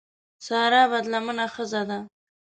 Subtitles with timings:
[0.45, 1.99] سارا بدلمنه ښځه ده.